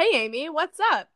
[0.00, 1.10] Hey, Amy, what's up?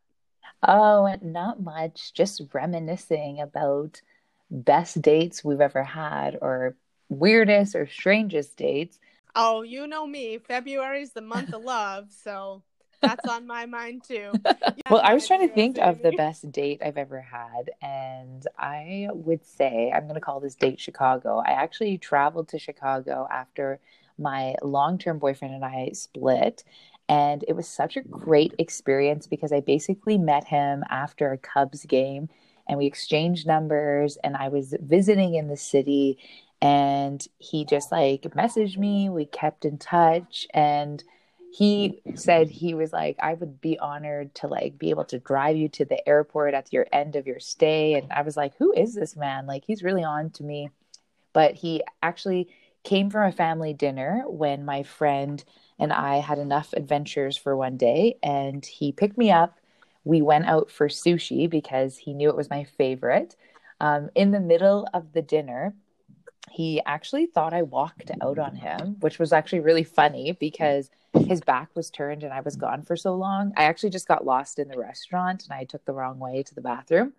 [0.62, 2.12] Oh, not much.
[2.12, 4.03] Just reminiscing about
[4.50, 6.76] best dates we've ever had, or
[7.08, 8.98] weirdest or strangest dates.
[9.34, 10.36] Oh, you know me.
[10.36, 12.62] February's the month of love, so
[13.01, 14.39] that's on my mind too.
[14.91, 19.09] well, I was trying to think of the best date I've ever had, and I
[19.12, 21.39] would say I'm going to call this date Chicago.
[21.39, 23.80] I actually traveled to Chicago after
[24.19, 26.64] my long term boyfriend and I split.
[27.09, 31.84] And it was such a great experience because I basically met him after a Cubs
[31.84, 32.29] game
[32.66, 36.19] and we exchanged numbers and I was visiting in the city
[36.62, 39.10] and he just like messaged me.
[39.10, 41.05] We kept in touch and
[41.52, 45.57] he said he was like i would be honored to like be able to drive
[45.57, 47.95] you to the airport at your end of your stay.
[47.95, 49.46] And i was like who is this man?
[49.46, 50.71] Like he's really on to me.
[51.32, 52.48] But he actually
[52.82, 55.43] came from a family dinner when my friend
[55.78, 59.59] and I had enough adventures for one day and he picked me up.
[60.05, 63.37] We went out for sushi because he knew it was my favorite.
[63.80, 65.74] Um, in the middle of the dinner,
[66.50, 70.90] he actually thought I walked out on him, which was actually really funny because
[71.26, 73.52] his back was turned and I was gone for so long.
[73.56, 76.54] I actually just got lost in the restaurant and I took the wrong way to
[76.54, 77.14] the bathroom.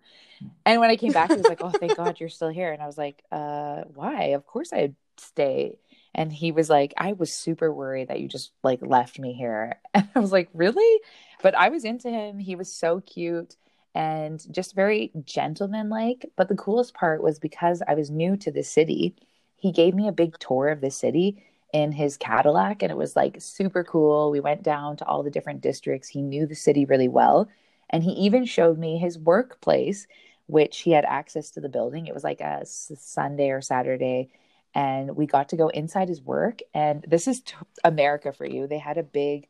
[0.64, 2.72] And when I came back, he was like, Oh, thank God you're still here.
[2.72, 4.26] And I was like, uh, why?
[4.28, 5.78] Of course I'd stay
[6.16, 9.78] and he was like i was super worried that you just like left me here.
[9.94, 11.00] And i was like really?
[11.42, 12.38] But i was into him.
[12.38, 13.56] He was so cute
[13.94, 16.26] and just very gentleman-like.
[16.36, 19.14] But the coolest part was because i was new to the city
[19.56, 23.16] he gave me a big tour of the city in his cadillac and it was
[23.16, 24.30] like super cool.
[24.30, 26.08] We went down to all the different districts.
[26.08, 27.48] He knew the city really well.
[27.90, 30.06] And he even showed me his workplace
[30.48, 32.06] which he had access to the building.
[32.06, 34.30] It was like a sunday or saturday
[34.76, 36.60] and we got to go inside his work.
[36.74, 38.66] And this is t- America for you.
[38.66, 39.48] They had a big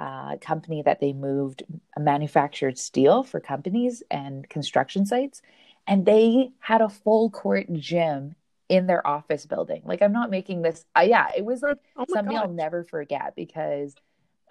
[0.00, 1.62] uh, company that they moved
[1.98, 5.42] manufactured steel for companies and construction sites,
[5.86, 8.34] and they had a full court gym
[8.70, 9.82] in their office building.
[9.84, 10.86] Like I'm not making this.
[10.96, 12.44] Uh, yeah, it was like oh something God.
[12.44, 13.94] I'll never forget because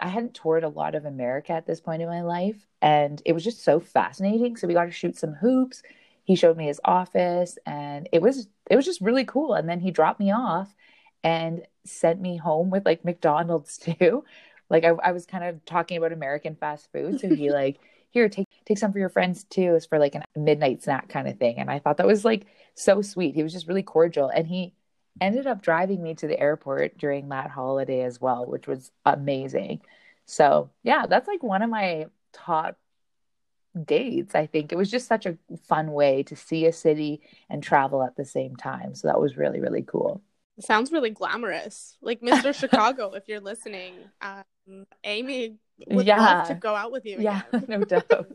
[0.00, 3.32] I hadn't toured a lot of America at this point in my life, and it
[3.32, 4.56] was just so fascinating.
[4.56, 5.82] So we got to shoot some hoops
[6.24, 9.54] he showed me his office and it was it was just really cool.
[9.54, 10.74] And then he dropped me off
[11.24, 14.24] and sent me home with like mcdonald's too.
[14.70, 17.78] Like I, I was kind of talking about american fast food so he like
[18.10, 19.74] here take take some for your friends too.
[19.74, 21.56] It's for like a midnight snack kind of thing.
[21.58, 23.34] And i thought that was like so sweet.
[23.34, 24.28] He was just really cordial.
[24.28, 24.74] And he
[25.20, 29.82] ended up driving me to the airport during that holiday as well which was amazing.
[30.26, 32.78] So yeah that's like one of my top
[33.84, 34.34] dates.
[34.34, 38.02] I think it was just such a fun way to see a city and travel
[38.02, 38.94] at the same time.
[38.94, 40.22] So that was really, really cool.
[40.58, 41.96] It sounds really glamorous.
[42.02, 42.54] Like Mr.
[42.54, 45.56] Chicago, if you're listening, um, Amy
[45.88, 46.18] would yeah.
[46.18, 47.16] love to go out with you.
[47.18, 48.30] Yeah, no doubt.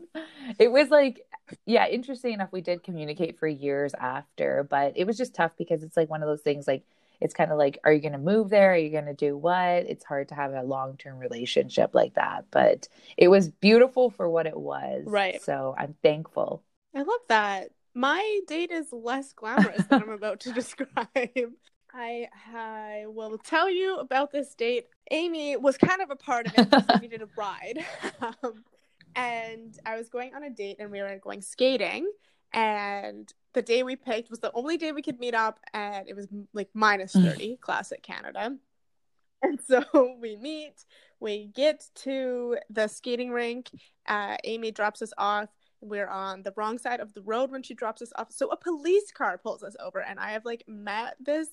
[0.58, 1.20] it was like,
[1.64, 2.52] yeah, interesting enough.
[2.52, 6.22] We did communicate for years after, but it was just tough because it's like one
[6.22, 6.82] of those things like,
[7.20, 8.72] it's kind of like, are you going to move there?
[8.72, 9.86] Are you going to do what?
[9.86, 12.46] It's hard to have a long term relationship like that.
[12.50, 15.04] But it was beautiful for what it was.
[15.06, 15.42] Right.
[15.42, 16.62] So I'm thankful.
[16.94, 17.70] I love that.
[17.94, 21.52] My date is less glamorous than I'm about to describe.
[21.92, 24.86] I, I will tell you about this date.
[25.10, 27.84] Amy was kind of a part of it because we did a ride.
[28.42, 28.64] Um,
[29.16, 32.08] and I was going on a date and we were going skating
[32.52, 36.14] and the day we picked was the only day we could meet up and it
[36.14, 37.10] was like mm.
[37.10, 38.56] 30 classic canada
[39.42, 39.84] and so
[40.20, 40.84] we meet
[41.20, 43.70] we get to the skating rink
[44.06, 45.48] uh, amy drops us off
[45.80, 48.56] we're on the wrong side of the road when she drops us off so a
[48.56, 51.48] police car pulls us over and i have like met this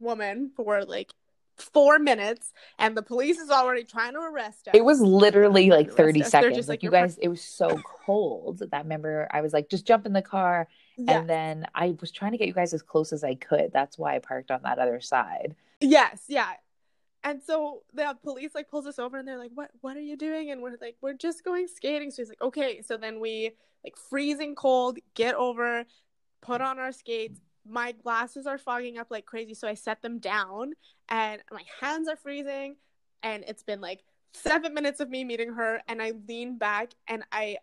[0.00, 1.12] woman for like
[1.56, 4.74] four minutes and the police is already trying to arrest us.
[4.74, 6.68] It was literally like 30 seconds.
[6.68, 9.86] Like, like you guys, it was so cold that I remember I was like, just
[9.86, 10.68] jump in the car.
[10.98, 13.72] And then I was trying to get you guys as close as I could.
[13.72, 15.54] That's why I parked on that other side.
[15.80, 16.50] Yes, yeah.
[17.24, 20.16] And so the police like pulls us over and they're like, What what are you
[20.16, 20.50] doing?
[20.50, 22.10] And we're like, We're just going skating.
[22.10, 22.82] So he's like, Okay.
[22.82, 23.52] So then we
[23.84, 25.84] like freezing cold, get over,
[26.40, 30.18] put on our skates, my glasses are fogging up like crazy so i set them
[30.18, 30.72] down
[31.08, 32.76] and my hands are freezing
[33.22, 34.00] and it's been like
[34.34, 37.56] seven minutes of me meeting her and i lean back and i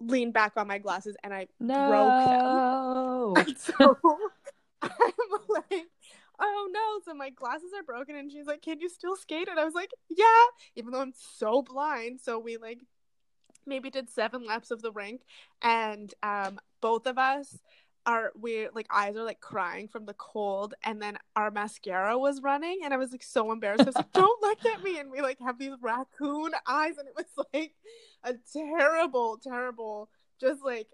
[0.00, 3.34] lean back on my glasses and i no.
[3.34, 3.46] broke them.
[3.46, 3.98] And so
[4.82, 4.90] i'm
[5.48, 5.86] like
[6.40, 8.16] oh no so my glasses are broken.
[8.16, 9.48] And she's like can you still skate?
[9.48, 10.44] And i was like yeah
[10.76, 12.20] even though i'm so blind.
[12.20, 12.80] So we like
[13.66, 15.22] maybe did seven laps of the rink
[15.62, 17.58] and um both of us
[18.08, 20.74] our we like eyes are like crying from the cold.
[20.82, 23.82] And then our mascara was running and I was like so embarrassed.
[23.82, 24.98] I was like, Don't look at me.
[24.98, 27.74] And we like have these raccoon eyes and it was like
[28.24, 30.08] a terrible, terrible
[30.40, 30.88] just like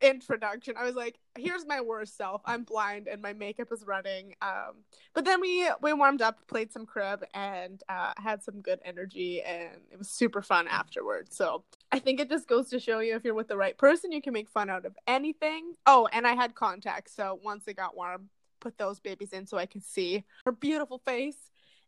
[0.00, 0.74] introduction.
[0.76, 2.42] I was like, here's my worst self.
[2.44, 4.34] I'm blind and my makeup is running.
[4.42, 4.84] Um,
[5.14, 9.42] but then we we warmed up, played some crib, and uh, had some good energy,
[9.42, 11.36] and it was super fun afterwards.
[11.36, 14.12] So I think it just goes to show you if you're with the right person,
[14.12, 15.74] you can make fun out of anything.
[15.86, 18.28] Oh, and I had contacts, so once it got warm,
[18.60, 21.36] put those babies in so I could see her beautiful face.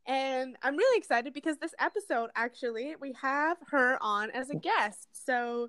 [0.09, 5.09] And I'm really excited because this episode actually we have her on as a guest.
[5.13, 5.69] So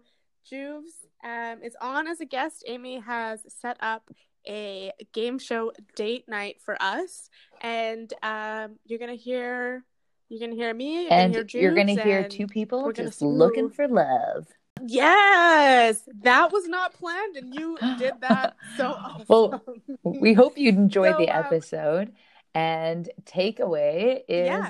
[0.50, 0.94] Juves
[1.24, 2.64] um, is on as a guest.
[2.66, 4.10] Amy has set up
[4.48, 7.30] a game show date night for us,
[7.62, 9.84] and um, you're gonna hear
[10.30, 13.70] you're gonna hear me, you're and gonna hear you're gonna hear two people just looking
[13.70, 14.48] for love.
[14.88, 19.26] Yes, that was not planned, and you did that so awesome.
[19.28, 19.64] Well,
[20.04, 22.14] We hope you enjoyed So, the um, episode.
[22.56, 24.70] And takeaway is Yeah.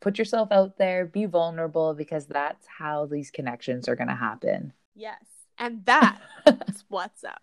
[0.00, 4.72] put yourself out there, be vulnerable, because that's how these connections are going to happen.
[4.94, 5.22] yes,
[5.58, 7.40] and that's what's up.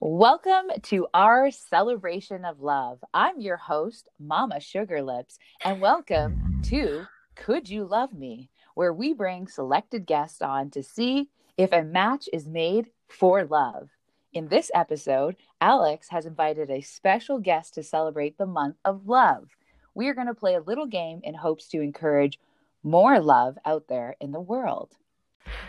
[0.00, 3.02] Welcome to our celebration of love.
[3.14, 7.06] I'm your host, Mama Sugar Lips, and welcome to
[7.36, 12.28] Could You Love Me, where we bring selected guests on to see if a match
[12.32, 13.88] is made for love.
[14.34, 19.50] In this episode, Alex has invited a special guest to celebrate the month of love.
[19.94, 22.40] We are going to play a little game in hopes to encourage
[22.82, 24.96] more love out there in the world.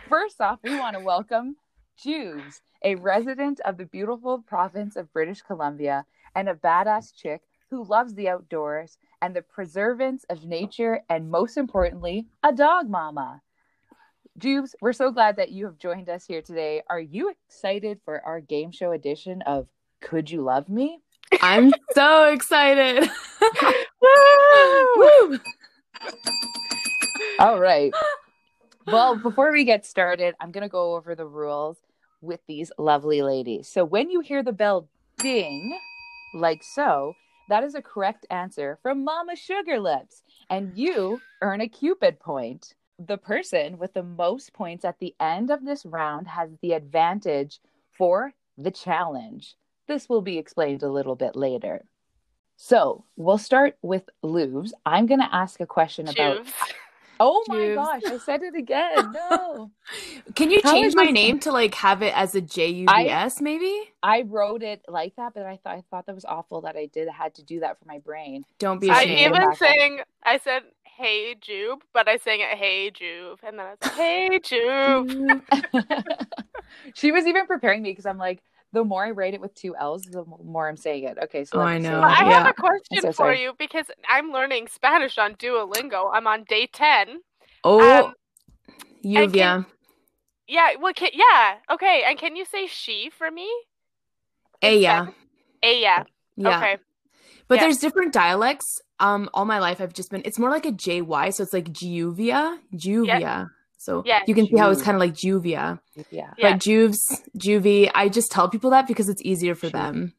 [0.10, 1.58] First off, we want to welcome
[1.96, 6.04] Juves, a resident of the beautiful province of British Columbia
[6.34, 11.56] and a badass chick who loves the outdoors and the preservance of nature, and most
[11.56, 13.44] importantly, a dog mama.
[14.38, 16.82] Juves, we're so glad that you have joined us here today.
[16.90, 19.66] Are you excited for our game show edition of
[20.02, 21.00] Could You Love Me?
[21.42, 23.10] I'm so excited.
[24.02, 25.40] Woo!
[27.40, 27.94] All right.
[28.88, 31.78] Well, before we get started, I'm going to go over the rules
[32.20, 33.70] with these lovely ladies.
[33.70, 35.80] So, when you hear the bell ding,
[36.34, 37.14] like so,
[37.48, 42.76] that is a correct answer from Mama Sugar Lips, and you earn a Cupid point.
[43.00, 47.60] The person with the most points at the end of this round has the advantage
[47.92, 49.56] for the challenge.
[49.88, 51.86] This will be explained a little bit later.
[52.58, 54.72] So, we'll start with Louvs.
[54.86, 56.54] I'm going to ask a question about Juves.
[57.18, 59.14] Oh my gosh, I said it again.
[59.14, 59.72] No.
[60.36, 62.86] Can you How change my this- name to like have it as a J U
[62.90, 63.74] V S maybe?
[64.04, 66.88] I wrote it like that, but I thought I thought that was awful that I
[66.88, 68.44] did had to do that for my brain.
[68.60, 69.20] Don't be I I ashamed.
[69.20, 70.00] even- even back sang.
[70.24, 70.64] I said
[70.98, 75.42] "Hey Jube," but I sang it "Hey Juve," and then I was like, "Hey Juve."
[76.96, 78.42] she was even preparing me because I'm like,
[78.74, 81.18] the more I write it with two L's, the more I'm saying it.
[81.24, 82.00] Okay, so Oh, I know.
[82.00, 82.32] it I again.
[82.32, 86.10] have a question so for you because I'm learning Spanish on Duolingo.
[86.14, 87.22] I'm on day ten.
[87.64, 88.14] Oh, Um,
[89.04, 89.66] Lluvia.
[90.48, 90.72] Yeah.
[90.80, 91.56] Well, can, yeah.
[91.72, 92.04] Okay.
[92.06, 93.50] And can you say "she" for me?
[94.62, 95.14] Ella.
[95.64, 96.06] Ella.
[96.38, 96.56] Yeah.
[96.58, 96.78] Okay.
[97.48, 97.62] But Yeah.
[97.62, 98.82] there's different dialects.
[99.00, 100.22] Um, all my life I've just been.
[100.26, 103.50] It's more like a J Y, so it's like Juvia, Juvia.
[103.78, 104.22] So Yeah.
[104.26, 105.80] you can see how it's kind of like Juvia.
[106.10, 106.32] Yeah.
[106.38, 106.52] Yeah.
[106.54, 109.74] But Juves, Juvie, I just tell people that because it's easier for Juve.
[109.74, 110.14] them.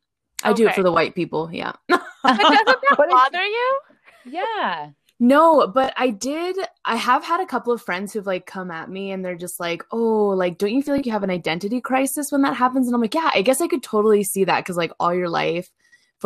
[0.44, 1.49] I do it for the white people.
[1.52, 1.73] Yeah.
[1.88, 3.78] But doesn't that bother you?
[4.25, 4.90] Yeah.
[5.19, 6.56] No, but I did.
[6.85, 9.59] I have had a couple of friends who've like come at me and they're just
[9.59, 12.87] like, oh, like, don't you feel like you have an identity crisis when that happens?
[12.87, 15.30] And I'm like, yeah, I guess I could totally see that because like all your
[15.30, 15.71] life,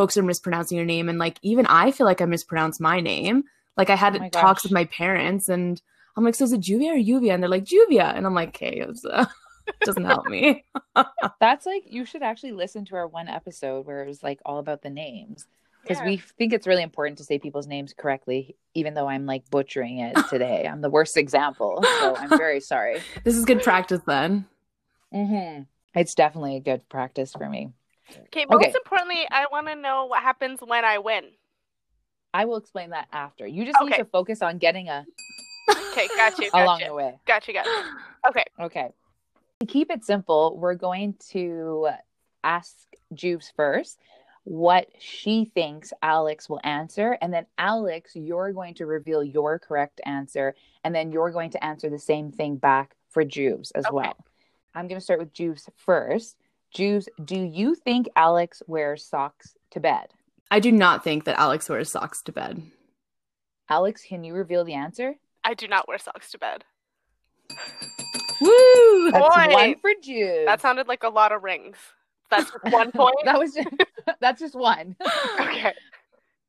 [0.00, 1.10] folks are mispronouncing your name.
[1.10, 3.44] And like, even I feel like I mispronounced my name.
[3.76, 5.80] Like, I had Oh talks with my parents and
[6.16, 7.34] I'm like, so is it Juvia or Juvia?
[7.34, 8.14] And they're like, Juvia.
[8.16, 9.26] And I'm like, okay, it's, uh,
[9.66, 10.64] it doesn't help me.
[11.40, 14.58] That's like you should actually listen to our one episode where it was like all
[14.58, 15.46] about the names.
[15.82, 16.06] Because Yeah.
[16.06, 19.98] we think it's really important to say people's names correctly, even though I'm like butchering
[19.98, 20.66] it today.
[20.66, 21.82] I'm the worst example.
[22.00, 23.00] So I'm very sorry.
[23.24, 24.46] This is good practice then.
[25.12, 25.60] hmm
[25.94, 27.72] It's definitely a good practice for me.
[28.10, 28.46] Okay.
[28.48, 28.72] Most Okay.
[28.74, 31.24] importantly, I want to know what happens when I win.
[32.32, 33.46] I will explain that after.
[33.46, 35.06] You just need to focus on getting a
[35.92, 36.08] Okay.
[36.16, 36.50] Got you.
[36.54, 37.18] along the way.
[37.26, 37.52] Gotcha.
[37.52, 37.70] Gotcha.
[38.28, 38.44] Okay.
[38.60, 38.90] Okay.
[39.60, 41.88] To keep it simple, we're going to
[42.44, 42.74] ask
[43.12, 43.98] Juves first
[44.44, 47.18] what she thinks Alex will answer.
[47.20, 50.54] And then, Alex, you're going to reveal your correct answer.
[50.82, 53.94] And then you're going to answer the same thing back for Juves as Okay.
[53.94, 54.16] well.
[54.74, 56.36] I'm going to start with Juves first.
[56.72, 60.08] Juves, do you think Alex wears socks to bed?
[60.50, 62.62] I do not think that Alex wears socks to bed.
[63.68, 65.14] Alex, can you reveal the answer?
[65.44, 66.64] I do not wear socks to bed.
[68.40, 69.10] Woo!
[69.10, 69.52] That's Point.
[69.52, 70.46] one for Jude.
[70.46, 71.76] That sounded like a lot of rings.
[72.30, 73.16] That's one point.
[73.24, 73.68] that was just,
[74.20, 74.96] that's just one.
[75.40, 75.72] okay.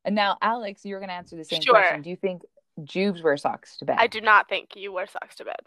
[0.06, 1.76] And now, Alex, you're going to answer the same Sure.
[1.76, 2.02] question.
[2.02, 2.44] Do you think
[2.82, 3.98] Jubes wear socks to bed?
[4.00, 5.60] I do not think you wear socks to bed.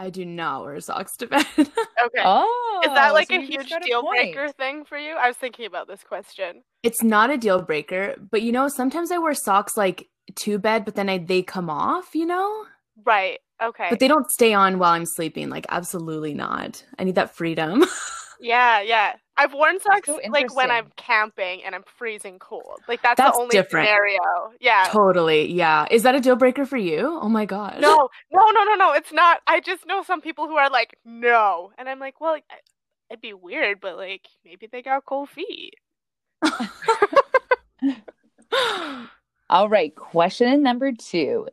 [0.00, 1.46] I do not wear socks to bed.
[2.02, 2.22] Okay.
[2.24, 4.32] Oh, Is that oh, like so a huge got a deal point.
[4.32, 5.12] breaker thing for you?
[5.16, 6.62] I was thinking about this question.
[6.82, 10.86] it's not a deal breaker, but you know, sometimes I wear socks like to bed,
[10.86, 12.64] but then I, they come off, you know?
[13.04, 13.38] Right.
[13.62, 13.88] Okay.
[13.90, 15.50] But they don't stay on while I'm sleeping.
[15.50, 16.82] Like, absolutely not.
[16.98, 17.84] I need that freedom.
[18.40, 19.14] yeah, yeah.
[19.36, 22.80] I've worn socks so like when I'm camping and I'm freezing cold.
[22.88, 23.86] Like that's, That's the only different.
[23.86, 24.18] scenario.
[24.60, 24.86] Yeah.
[24.90, 25.50] totally.
[25.50, 25.86] Yeah.
[25.90, 27.18] Is that a deal breaker for you?
[27.22, 27.78] Oh my god.
[27.80, 28.92] No, no, no, no, no.
[28.92, 29.40] It's not.
[29.46, 32.36] I just know some people who are like, no, and I'm like, well,
[33.10, 35.74] it'd be weird, but like maybe they got cold feet.
[39.50, 41.48] All right, question number two.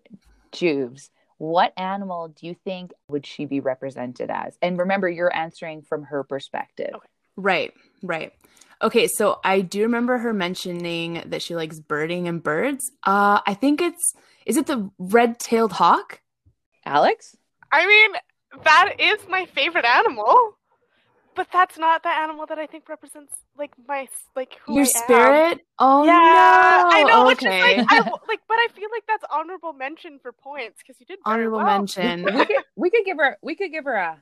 [0.51, 4.57] Jubes, what animal do you think would she be represented as?
[4.61, 6.91] And remember, you're answering from her perspective.
[6.95, 7.07] Okay.
[7.35, 8.33] Right, right.
[8.81, 12.91] Okay, so I do remember her mentioning that she likes birding and birds.
[13.05, 14.13] Uh I think it's
[14.45, 16.21] is it the red-tailed hawk?
[16.85, 17.35] Alex?
[17.71, 18.11] I mean,
[18.63, 20.57] that is my favorite animal,
[21.37, 24.87] but that's not the animal that I think represents like my like who Your I
[24.87, 24.93] am.
[24.93, 25.61] spirit?
[25.79, 26.89] Oh yeah, no.
[26.89, 27.25] I know.
[27.27, 27.71] Which okay.
[27.71, 30.99] is like, I, w- like, but I feel like that's honorable mention for points because
[30.99, 31.77] you did very Honorable well.
[31.79, 32.23] mention.
[32.25, 34.17] we could we could give her we could give her a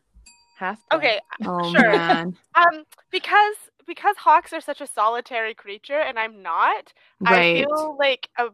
[0.59, 0.77] half.
[0.91, 1.03] point.
[1.03, 1.89] Okay, Oh Sure.
[1.89, 2.37] man.
[2.55, 3.55] um, because
[3.87, 6.93] because hawks are such a solitary creature, and I'm not.
[7.21, 7.57] right.
[7.57, 8.47] I feel like a.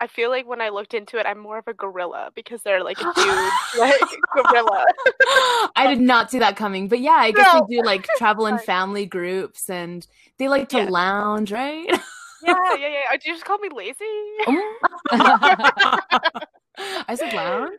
[0.00, 2.82] I feel like when I looked into it, I'm more of a gorilla because they're
[2.82, 3.16] like a huge
[3.78, 4.00] like
[4.34, 4.84] gorilla.
[5.76, 6.88] I did not see that coming.
[6.88, 7.66] But yeah, I guess No.
[7.68, 10.06] they do like travel in family groups and
[10.38, 10.88] they like to Yeah.
[10.90, 11.86] lounge, right?
[12.42, 13.00] Yeah, yeah, yeah.
[13.10, 14.04] Oh, did you just call me lazy?
[14.46, 14.78] Oh.
[17.08, 17.78] I said lounge.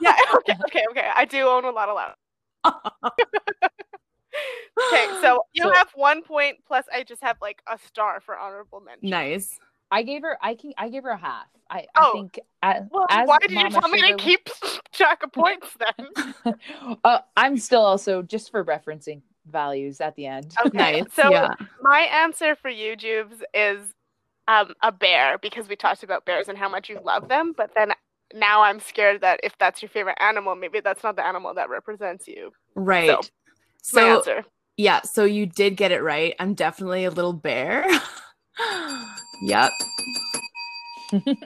[0.00, 0.14] yeah.
[0.36, 1.10] Okay, okay, okay.
[1.14, 2.14] I do own a lot of land.
[4.88, 8.38] Okay, so you So- have one point plus I just have like a star for
[8.38, 9.08] honorable mention.
[9.08, 9.58] nice.
[9.90, 11.46] I gave her I can I gave her a half.
[11.70, 12.12] I, I Oh.
[12.12, 14.48] think as, Well, as why did you Mama tell me to keep
[14.92, 16.54] track of points then?
[17.04, 20.54] uh, I'm still also just for referencing values at the end.
[20.66, 21.12] Okay, Nice.
[21.14, 21.54] so yeah.
[21.82, 23.80] my answer for you, Jubes, is
[24.48, 27.52] um, a bear because we talked about bears and how much you love them.
[27.56, 27.92] But then
[28.34, 31.68] now I'm scared that if that's your favorite animal, maybe that's not the animal that
[31.68, 32.52] represents you.
[32.74, 33.08] Right.
[33.10, 33.20] So,
[33.82, 34.44] So, my answer.
[34.76, 36.34] yeah, so you did get it right.
[36.38, 37.86] I'm definitely a little bear.
[39.42, 39.72] Yep.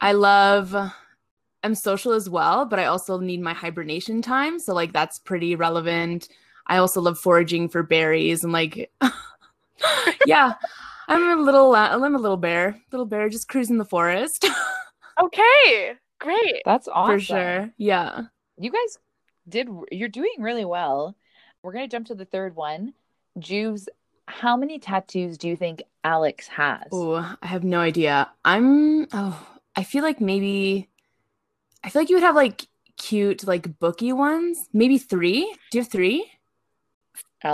[0.01, 0.75] I love
[1.63, 4.59] I'm social as well, but I also need my hibernation time.
[4.59, 6.29] So like that's pretty relevant.
[6.67, 8.91] I also love foraging for berries and like
[10.27, 10.55] yeah.
[11.09, 12.81] I'm a little uh, I'm a little bear.
[12.93, 14.47] Little bear just cruising the forest
[15.23, 16.63] Okay, great.
[16.65, 17.19] That's awesome.
[17.19, 17.71] for sure.
[17.77, 18.23] Yeah.
[18.59, 18.99] You guys
[19.49, 21.17] did you're doing really well.
[21.63, 22.95] We're gonna jump to the third one.
[23.39, 23.89] Juves,
[24.27, 26.83] how many tattoos do you think Alex has?
[26.93, 28.31] Oh, I have no idea.
[28.45, 30.89] I'm oh, I feel like maybe
[31.85, 32.67] I feel like you would have like
[32.97, 34.69] cute like booky ones.
[34.73, 35.41] Maybe 3?
[35.71, 36.31] Do you have 3?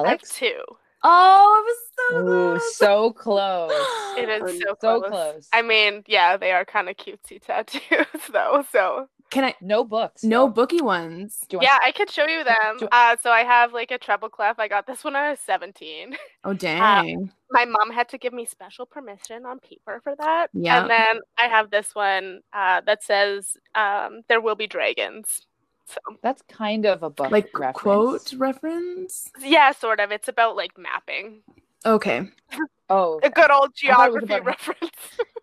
[0.02, 0.24] I have Alex?
[0.24, 0.62] two.
[1.02, 2.76] Oh, it was so Ooh, close.
[2.78, 3.96] so close.
[4.14, 5.02] It is so close.
[5.02, 5.48] So close.
[5.52, 8.64] I mean, yeah, they are kind of cutesy tattoos though.
[8.72, 10.22] So Can I no books.
[10.24, 10.52] no though.
[10.52, 11.40] booky ones?
[11.48, 12.78] Do yeah, I could show you them.
[12.78, 14.58] Do- Uh, so I have like a treble clef.
[14.58, 16.16] I got this when I was 17.
[16.44, 17.32] Oh dang.
[17.50, 20.48] my mom had to give me special permission on paper for that.
[20.52, 20.80] Yeah.
[20.82, 25.42] And then I have this one uh, that says um, there will be dragons.
[25.88, 27.78] So That's kind of a book like reference.
[27.78, 29.30] quote reference?
[29.40, 30.10] yeah, sort of.
[30.12, 31.42] It's about like mapping.
[31.84, 32.28] Okay.
[32.88, 34.90] Oh, A good old I thought it was geography about- reference.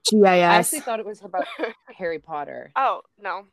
[0.10, 0.24] GIS.
[0.25, 1.46] I actually thought it was about
[1.98, 2.72] Harry Potter.
[2.78, 3.44] oh no.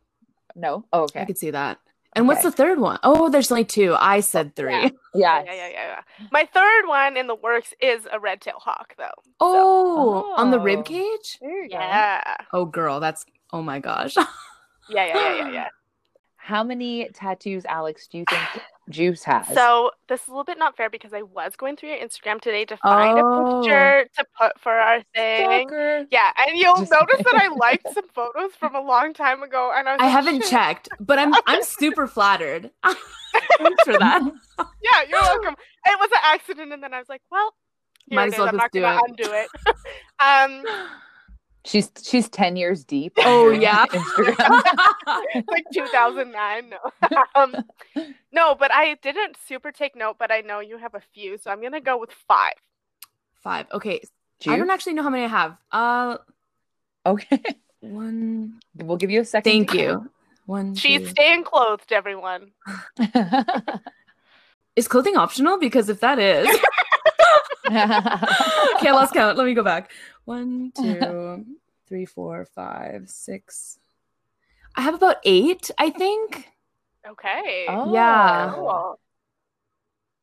[0.54, 0.84] No.
[0.92, 1.20] Oh, okay.
[1.20, 1.26] I okay.
[1.26, 1.78] could see that.
[2.14, 2.98] And what's the third one?
[3.04, 3.94] Oh, there's only two.
[3.98, 4.90] I said three.
[5.14, 5.42] Yeah.
[5.42, 6.00] Yeah, yeah, yeah, yeah.
[6.30, 9.06] My third one in the works is a red tail hawk, though.
[9.24, 10.62] So, Oh, on the Oh.
[10.62, 11.38] rib cage?
[11.40, 11.76] There you go.
[11.76, 14.16] yeah, Oh, girl, that's oh my gosh.
[14.16, 14.24] yeah,
[14.88, 15.68] yeah, yeah, yeah, yeah.
[16.36, 19.46] How many tattoos, Alex, do you think Juice has?
[19.54, 22.40] So this is a little bit not fair because I was going through your Instagram
[22.40, 23.58] today to find Oh.
[23.58, 25.68] a picture to put for our thing.
[25.68, 26.06] Stalker.
[26.10, 29.72] Yeah, and you'll Just- notice that I liked some photos from a long time ago,
[29.74, 32.70] and I was I haven't "Shit." checked, but I'm I'm super flattered.
[32.84, 34.22] Thanks for that.
[34.82, 35.54] Yeah, you're welcome.
[35.86, 37.54] It was an accident, and then I was like, well,
[38.10, 39.02] Might as well I'm just not do gonna it.
[39.08, 39.48] undo it.
[40.18, 40.64] um,
[41.64, 43.12] She's she's ten years deep.
[43.18, 43.84] Oh, yeah.
[43.90, 44.62] Instagram.
[45.48, 46.70] like 2009.
[46.70, 47.54] No, um,
[48.32, 50.16] no, but I didn't super take note.
[50.18, 52.54] But I know you have a few, so I'm gonna go with five.
[53.42, 53.66] Five.
[53.72, 54.00] Okay.
[54.46, 55.58] I don't actually know how many I have.
[55.70, 56.16] Uh
[57.04, 57.42] Okay.
[57.80, 58.58] one.
[58.74, 59.50] We'll give you a second.
[59.50, 60.10] Thank you.
[60.46, 60.74] One.
[60.74, 61.06] She's two.
[61.08, 62.52] staying clothed, everyone.
[64.76, 65.58] Is clothing optional?
[65.58, 66.48] Because if that is,
[68.76, 69.36] okay, I lost count.
[69.38, 69.90] Let me go back.
[70.24, 71.44] One, two,
[71.88, 73.78] three, four, five, six.
[74.74, 76.48] I have about eight, I think.
[77.08, 77.66] Okay.
[77.68, 77.92] Oh.
[77.92, 78.52] Yeah.
[78.54, 79.00] Cool.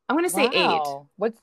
[0.08, 0.80] I'm gonna say eight.
[1.16, 1.40] What's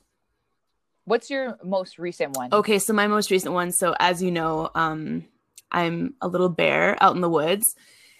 [1.04, 2.52] what's your most recent one?
[2.52, 3.72] Okay, so my most recent one.
[3.72, 5.24] So as you know, um,
[5.70, 7.74] I'm a little bear out in the woods.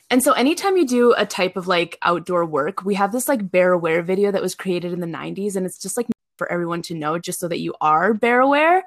[0.09, 3.51] And so anytime you do a type of like outdoor work, we have this like
[3.51, 5.57] bear aware video that was created in the 90s.
[5.57, 8.85] And it's just like for everyone to know, just so that you are bear aware.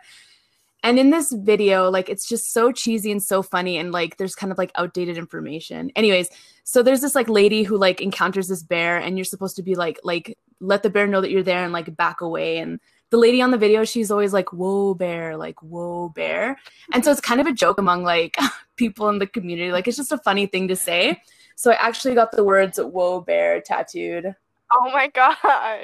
[0.82, 4.36] And in this video, like it's just so cheesy and so funny, and like there's
[4.36, 5.92] kind of like outdated information.
[5.96, 6.30] Anyways,
[6.64, 9.76] so there's this like lady who like encounters this bear, and you're supposed to be
[9.76, 12.58] like like let the bear know that you're there and like back away.
[12.60, 12.80] And
[13.10, 16.58] the lady on the video, she's always like, "Whoa, bear!" Like, "Whoa, bear!"
[16.94, 18.38] And so it's kind of a joke among like
[18.78, 19.72] people in the community.
[19.72, 21.22] Like it's just a funny thing to say.
[21.56, 24.34] So I actually got the words "Whoa, bear" tattooed
[24.74, 25.38] Oh my gosh.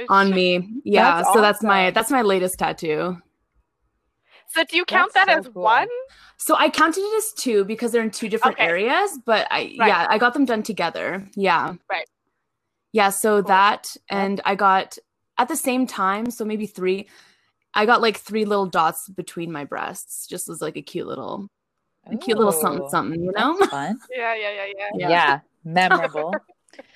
[0.09, 0.81] on me.
[0.83, 3.17] Yeah, That's so that's my that's my latest tattoo.
[4.49, 5.63] So do you count That's that so as cool.
[5.63, 5.87] one?
[6.37, 8.67] So I counted it as two because they're in two different Okay.
[8.67, 9.87] areas, but I Right.
[9.87, 11.27] yeah, I got them done together.
[11.35, 11.73] Yeah.
[11.89, 12.07] Right.
[12.93, 13.47] Yeah, so Cool.
[13.49, 14.97] that and I got
[15.37, 17.07] at the same time, so maybe three.
[17.73, 21.49] I got like three little dots between my breasts, just as like a cute little
[22.07, 23.57] a cute little something something, you know?
[23.67, 23.99] fun.
[24.15, 24.89] Yeah, yeah, yeah, yeah.
[24.95, 25.09] Yeah.
[25.09, 25.39] Yeah.
[25.65, 26.35] memorable.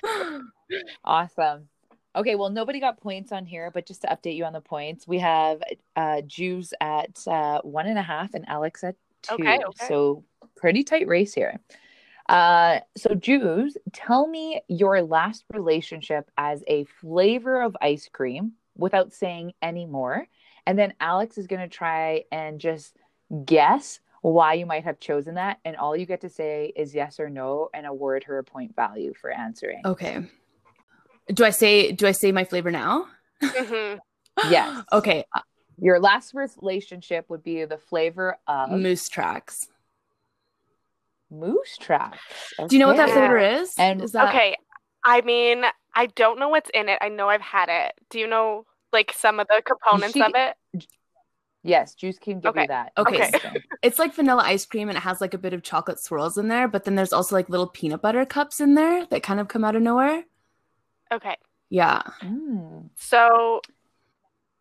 [1.04, 1.69] awesome.
[2.16, 5.06] Okay, well, nobody got points on here, but just to update you on the points,
[5.06, 5.62] we have
[5.96, 9.34] uh Juves at uh one and a half and Alex at two.
[9.34, 9.86] Okay, okay.
[9.86, 10.24] So
[10.56, 11.60] pretty tight race here.
[12.28, 19.12] Uh so Juves, tell me your last relationship as a flavor of ice cream without
[19.12, 20.26] saying any more.
[20.66, 22.96] And then Alex is gonna try and just
[23.44, 25.58] guess why you might have chosen that.
[25.64, 28.74] And all you get to say is yes or no and award her a point
[28.74, 29.82] value for answering.
[29.84, 30.26] Okay.
[31.32, 33.06] Do I say do I say my flavor now?
[33.42, 33.98] Mhm.
[34.48, 34.84] Yes.
[34.92, 35.40] Okay, uh,
[35.78, 39.68] Your last relationship would be the flavor of moose tracks.
[41.30, 42.18] moose tracks.
[42.68, 43.18] Do you know what that Okay.
[43.18, 43.74] flavor is?
[43.78, 44.56] And- is that Okay.
[45.04, 46.98] I mean, I don't know what's in it.
[47.00, 47.92] I know I've had it.
[48.10, 50.86] Do you know like some of the components She- of it?
[51.62, 52.62] Yes, Juice can give Okay.
[52.62, 52.92] you that.
[52.96, 53.26] Okay.
[53.26, 53.62] information.
[53.82, 56.48] It's like vanilla ice cream and it has like a bit of chocolate swirls in
[56.48, 59.48] there, but then there's also like little peanut butter cups in there that kind of
[59.48, 60.24] come out of nowhere.
[61.12, 61.36] Okay.
[61.70, 62.02] Yeah.
[62.22, 62.88] Mm.
[62.96, 63.60] So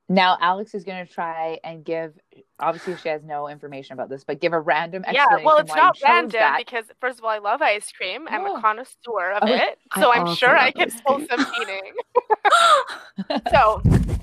[0.07, 2.13] Now Alex is going to try and give.
[2.59, 5.97] Obviously, she has no information about this, but give a random yeah, well, it's not
[6.03, 6.57] random that.
[6.57, 8.27] because first of all, I love ice cream.
[8.29, 8.57] I'm Oh.
[8.57, 9.61] a connoisseur of Okay.
[9.63, 11.93] it, so I'm sure I can ice pull some meaning.
[13.51, 13.81] so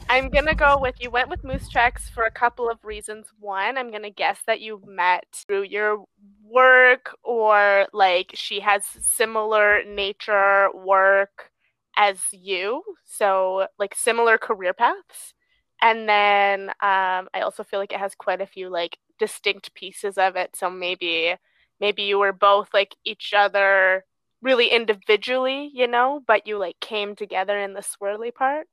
[0.08, 3.26] I'm gonna go with you went with Moose Tracks for a couple of reasons.
[3.40, 6.04] One, I'm gonna guess that you met through your
[6.44, 11.50] work or like she has similar nature work
[11.96, 15.34] as you, so like similar career paths.
[15.80, 20.18] And then um, I also feel like it has quite a few like distinct pieces
[20.18, 20.56] of it.
[20.56, 21.34] So maybe
[21.80, 24.04] maybe you were both like each other
[24.42, 28.66] really individually, you know, but you like came together in the swirly part.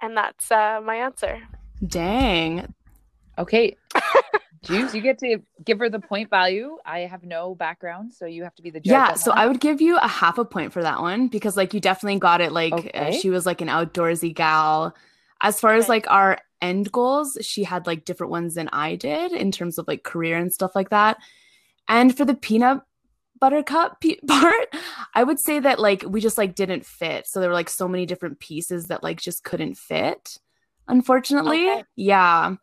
[0.00, 1.40] And that's uh, my answer.
[1.86, 2.74] Dang.
[3.38, 3.76] Okay.
[4.62, 6.78] Juice, you get to give her the point value.
[6.84, 8.92] I have no background, so you have to be the judge.
[8.92, 9.32] Yeah, so.
[9.32, 12.18] I would give you a half a point for that one because like you definitely
[12.18, 14.94] got it like uh, she was like an outdoorsy gal.
[15.40, 19.32] As far as like our end goals, she had like different ones than I did
[19.32, 21.18] in terms of like career and stuff like that.
[21.88, 22.82] And for the peanut
[23.40, 24.74] butter cup pe- part,
[25.14, 27.26] I would say that like we just like didn't fit.
[27.26, 30.38] So there were like so many different pieces that like just couldn't fit,
[30.86, 31.70] unfortunately.
[31.70, 31.84] Okay.
[31.96, 32.56] Yeah.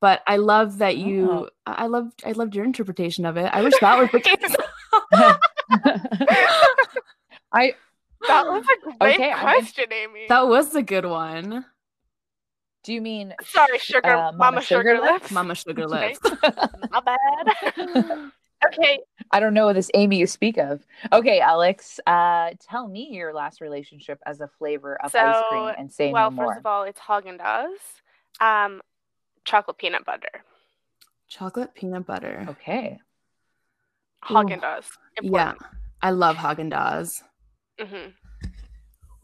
[0.00, 1.48] But I love that you Oh.
[1.66, 3.50] I I loved I loved your interpretation of it.
[3.52, 4.56] I wish that was the case.
[7.52, 7.74] I
[8.26, 10.26] That was a great Okay, I'm question, Amy.
[10.28, 11.64] That was a good one.
[12.84, 15.22] do you mean Sorry, sugar, uh, Mama, Mama Sugar, Sugar Lips.
[15.22, 15.30] Lips?
[15.32, 16.18] Mama Sugar Lips.
[16.90, 18.30] My bad.
[18.66, 19.00] okay,
[19.32, 20.84] I don't know this Amy you speak of.
[21.12, 25.92] Okay, Alex, uh, tell me your last relationship as a flavor of ice cream and
[25.92, 26.46] say well, no more.
[26.52, 28.00] first of all, it's Haagen Dazs,
[28.40, 28.80] um,
[29.48, 30.44] chocolate peanut butter.
[31.28, 32.46] Chocolate peanut butter.
[32.50, 32.98] okay.
[34.24, 34.88] Haagen Dazs.
[35.22, 35.54] Yeah.
[36.02, 37.22] I love Haagen Dazs.
[37.80, 38.10] hmm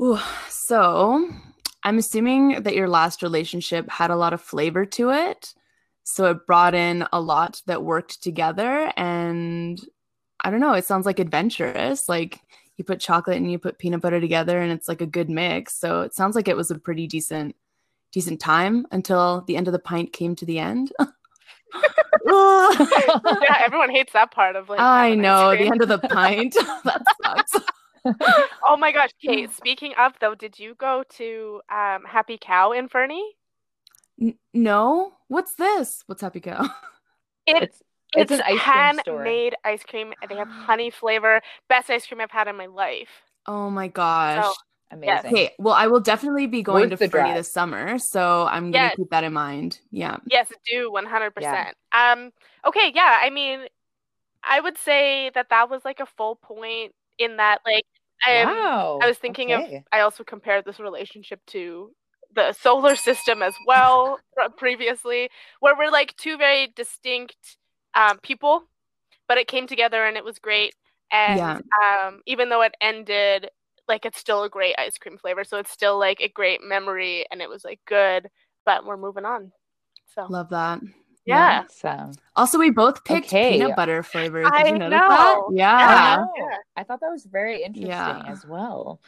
[0.02, 1.28] Ooh, so
[1.84, 5.54] I'm assuming that your last relationship had a lot of flavor to it.
[6.02, 8.92] So it brought in a lot that worked together.
[8.96, 9.80] And
[10.42, 12.08] I don't know, it sounds like adventurous.
[12.08, 12.40] Like
[12.76, 15.76] you put chocolate and you put peanut butter together and it's like a good mix.
[15.78, 17.54] So it sounds like it was a pretty decent,
[18.14, 20.92] decent time until the end of the pint came to the end.
[22.26, 24.80] yeah, everyone hates that part of like.
[24.80, 26.54] I know the end of the pint.
[26.84, 27.52] that sucks.
[28.66, 29.52] oh my gosh, Kate.
[29.52, 33.36] Speaking of though, did you go to um, Happy Cow in Fernie?
[34.20, 36.04] N- no, what's this?
[36.06, 36.64] What's Happy Cow?
[37.46, 37.82] It, It's
[38.16, 39.24] it's, it's an ice cream store.
[39.24, 41.42] handmade ice cream, and they have honey flavor.
[41.68, 43.08] Best ice cream I've had in my life.
[43.46, 44.44] Oh my gosh.
[44.44, 44.52] So,
[44.94, 45.30] Amazing.
[45.30, 48.70] Okay, well, I will definitely be going Worth to the Fernie this summer, so I'm
[48.70, 48.96] gonna Yes.
[48.96, 49.80] keep that in mind.
[49.90, 50.18] Yeah.
[50.26, 51.76] Yes, do one hundred percent.
[51.92, 52.32] Um.
[52.64, 52.92] Okay.
[52.94, 53.18] Yeah.
[53.22, 53.66] I mean,
[54.44, 57.84] I would say that that was like a full point in that, like,
[58.28, 58.98] um, wow.
[59.02, 59.76] I was thinking okay.
[59.76, 59.82] of.
[59.92, 61.90] I also compared this relationship to
[62.34, 64.18] the solar system as well
[64.56, 65.28] previously,
[65.60, 67.58] where we're like two very distinct
[67.94, 68.64] um, people,
[69.28, 70.74] but it came together and it was great.
[71.10, 71.58] And Yeah.
[71.82, 73.50] um, even though it ended,
[73.88, 77.26] like it's still a great ice cream flavor, so it's still like a great memory,
[77.30, 78.28] and it was like good.
[78.64, 79.52] But we're moving on.
[80.14, 80.80] So Love that.
[81.26, 81.64] yeah.
[81.64, 82.12] Awesome.
[82.36, 83.52] Also, we both picked Okay.
[83.58, 84.42] peanut butter flavor.
[84.44, 84.90] Did I you know.
[84.90, 85.40] that?
[85.52, 85.78] Yeah.
[85.78, 86.16] Yeah.
[86.16, 86.26] I.
[86.38, 86.56] Yeah.
[86.76, 88.22] I thought that was very interesting Yeah.
[88.26, 89.00] as well.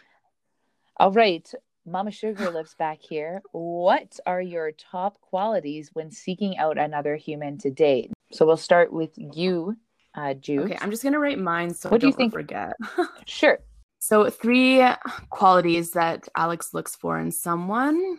[0.98, 1.50] All right.
[1.88, 3.40] Mama Sugar lives back here.
[3.52, 8.10] What are your top qualities when seeking out another human to date?
[8.32, 9.76] So we'll start with you,
[10.16, 10.64] uh, Jude.
[10.64, 12.72] Okay, I'm just gonna write mine so What I do you don't think- forget.
[13.26, 13.58] Sure.
[13.98, 14.82] So, three
[15.30, 18.18] qualities that Alex looks for in someone.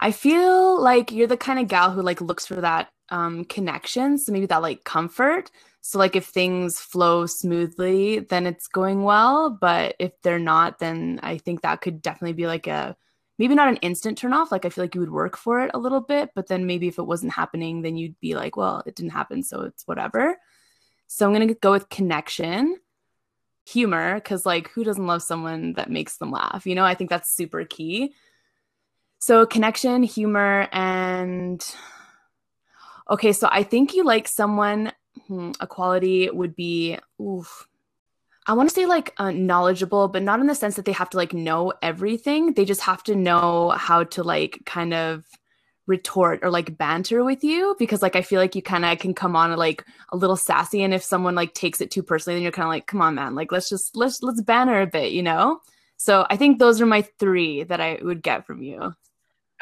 [0.00, 4.18] I feel like you're the kind of gal who like looks for that um connection,
[4.18, 5.50] so maybe that like comfort.
[5.82, 11.20] So like if things flow smoothly, then it's going well, but if they're not, then
[11.22, 12.96] I think that could definitely be like a
[13.38, 15.70] maybe not an instant turn off, like I feel like you would work for it
[15.72, 18.82] a little bit, but then maybe if it wasn't happening, then you'd be like, well,
[18.84, 20.36] it didn't happen, so it's whatever.
[21.06, 22.76] So I'm going to go with connection
[23.66, 26.66] humor because like who doesn't love someone that makes them laugh?
[26.66, 28.14] You know i think that's super key.
[29.18, 31.62] So connection humor and
[33.10, 34.92] okay so i think you like someone
[35.26, 37.66] hmm, a quality would be oof.
[38.46, 41.10] I want to say like uh, knowledgeable but not in the sense that they have
[41.10, 42.54] to like know everything.
[42.54, 45.24] They just have to know how to like kind of
[45.90, 49.12] retort or like banter with you because like i feel like you kind of can
[49.12, 52.42] come on like a little sassy and if someone like takes it too personally then
[52.42, 55.12] you're kind of like come on man like let's just let's let's banter a bit
[55.12, 55.60] you know
[55.96, 58.94] so i think those are my three that i would get from you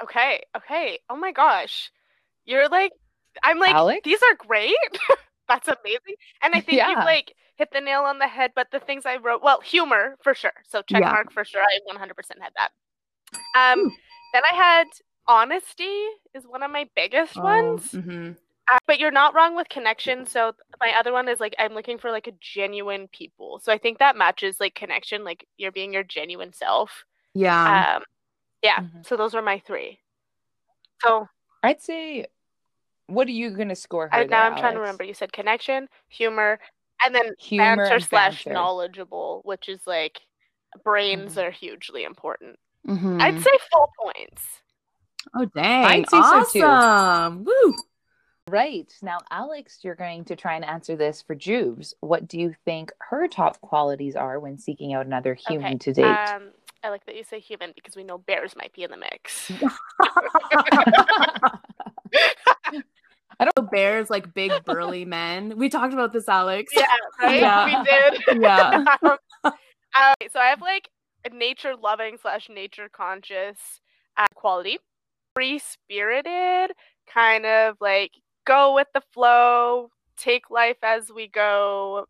[0.00, 0.40] Okay.
[0.56, 1.00] Okay.
[1.10, 1.90] Oh my gosh.
[2.44, 2.92] You're like,
[3.42, 4.00] I'm like, Alex?
[4.04, 4.76] these are great.
[5.48, 6.14] That's amazing.
[6.40, 6.90] And I think Yeah.
[6.90, 8.52] you've like hit the nail on the head.
[8.54, 10.52] But the things I wrote, well, humor for sure.
[10.68, 11.10] So check Yeah.
[11.10, 11.62] mark for sure.
[11.62, 11.98] I 100%
[12.40, 12.70] had that.
[13.58, 13.90] Um,
[14.32, 14.86] then I had
[15.28, 17.92] honesty is one of my biggest ones.
[17.92, 18.36] mhm.
[18.70, 20.26] Uh, but you're not wrong with connection.
[20.26, 23.60] So my other one is like I'm looking for like a genuine people.
[23.60, 27.04] So I think that matches like connection, like you're being your genuine self.
[27.34, 28.02] yeah Um,
[28.62, 28.80] yeah.
[28.80, 29.06] Mhm.
[29.06, 30.00] So those are my three.
[31.00, 31.26] So
[31.62, 32.26] I'd say,
[33.06, 34.14] what are you going to score her?
[34.14, 35.04] I, now I'm trying to remember.
[35.04, 36.60] You said connection, humor,
[37.02, 38.52] and then Humor banter and slash banter.
[38.52, 40.20] knowledgeable, which is like
[40.84, 41.42] brains Mhm.
[41.44, 42.58] are hugely important.
[42.86, 43.22] Mhm.
[43.22, 44.60] I'd say full points.
[45.34, 47.76] Oh dang I'd so, awesome woo
[48.50, 48.90] Right.
[49.02, 51.92] Now, Alex, you're going to try and answer this for Jubes.
[52.00, 55.92] What do you think her top qualities are when seeking out another human Okay, to
[55.92, 56.04] date?
[56.04, 56.44] Um,
[56.82, 59.50] I like that you say human because we know bears might be in the mix.
[63.40, 66.86] I don't know bears like big burly men we talked about this alex yeah,
[67.20, 67.40] right.
[67.40, 67.64] Yeah.
[67.66, 68.22] We did.
[68.42, 68.84] Yeah.
[69.02, 70.88] um, uh, so I have like
[71.24, 73.80] a nature loving slash nature conscious
[74.16, 74.78] uh, quality,
[75.38, 76.74] free spirited,
[77.14, 78.11] kind of like
[78.44, 82.07] go with the flow, take life as we go,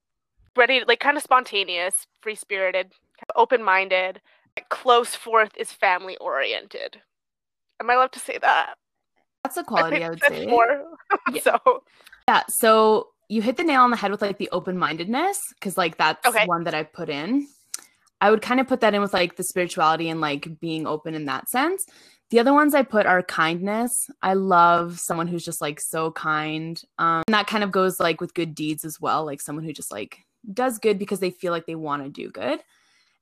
[0.57, 2.91] ready, like kind of spontaneous, free spirited,
[3.37, 4.23] open minded.
[4.71, 7.03] Close fourth is family oriented.
[7.81, 8.77] Am I allowed to say that?
[9.45, 10.85] that's a quality i would say More.
[11.35, 11.41] Yeah.
[11.43, 11.83] so
[12.29, 15.77] Yeah, so you hit the nail on the head with like the open mindedness, because
[15.77, 16.47] like that's Okay.
[16.47, 17.47] one that I put in.
[18.23, 21.15] I would kind of put that in with like the spirituality and like being open
[21.15, 21.85] in that sense.
[22.31, 24.11] The other ones I put are kindness.
[24.23, 26.81] I love someone who's just like so kind.
[26.99, 29.73] Um, and that kind of goes like with good deeds as well, like someone who
[29.73, 32.61] just like does good because they feel like they want to do good.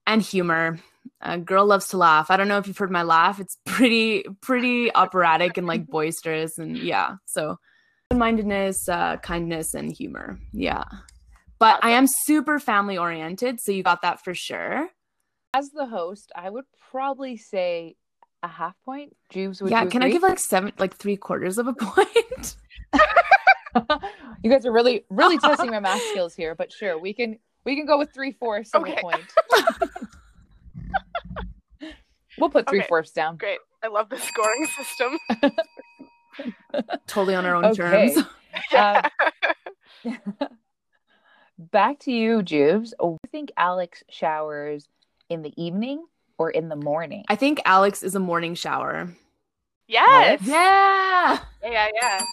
[0.07, 0.79] And humor.
[1.21, 2.31] A girl loves to laugh.
[2.31, 3.39] I don't know if you've heard my laugh.
[3.39, 6.59] It's pretty, pretty operatic and like boisterous.
[6.59, 7.59] And yeah, so
[8.11, 10.39] open mindedness, uh, kindness, and humor.
[10.53, 10.85] Yeah.
[11.59, 14.89] But I am super family oriented, so you got that for sure.
[15.55, 17.97] As the host, I would probably say
[18.43, 19.17] a half point.
[19.33, 22.57] Jubes, would yeah, you can I give like seven, like three quarters of a point?
[24.43, 27.77] you guys are really, really testing my math skills here, but sure, we can we
[27.77, 28.97] can go with three fourths of Okay.
[28.97, 29.33] a point.
[32.39, 32.89] we'll put three Okay.
[32.89, 33.37] fourths down.
[33.37, 33.59] great.
[33.83, 35.19] I love the scoring system.
[37.07, 38.15] totally on our own Okay.
[38.15, 38.27] terms.
[38.73, 39.11] Yeah.
[40.05, 40.49] Um,
[41.59, 42.93] Back to you, Jubes.
[43.01, 44.89] Oh, I think Alex showers
[45.31, 46.05] in the evening
[46.39, 47.25] or in the morning?
[47.29, 49.09] I think Alex is a morning shower.
[49.89, 50.41] Yes.
[50.45, 51.39] Yeah.
[51.63, 52.25] Yeah, yeah.